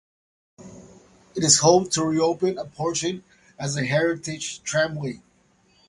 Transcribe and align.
It 1.35 1.43
is 1.43 1.59
hoped 1.59 1.91
to 1.91 2.03
reopen 2.03 2.57
a 2.57 2.65
portion 2.65 3.23
as 3.59 3.77
a 3.77 3.85
heritage 3.85 4.63
tramway. 4.63 5.21